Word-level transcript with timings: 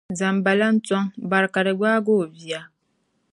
zambalan' 0.19 0.81
tɔŋ 0.87 1.03
bari 1.29 1.47
ka 1.53 1.61
di 1.65 1.73
gbaai 1.79 2.01
o 2.23 2.25
bia. 2.33 2.61